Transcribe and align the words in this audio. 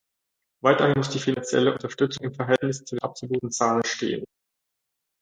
Weiterhin 0.63 0.97
muss 0.97 1.11
die 1.11 1.19
finanzielle 1.19 1.73
Unterstützung 1.73 2.23
im 2.25 2.33
Verhältnis 2.33 2.83
zu 2.83 2.95
den 2.95 3.03
absoluten 3.03 3.51
Zahlen 3.51 3.83
stehen. 3.85 4.25